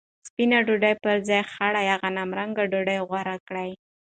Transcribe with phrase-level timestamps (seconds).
[0.27, 3.71] سپینه ډوډۍ پر ځای خړه یا غنمرنګه ډوډۍ غوره کړئ.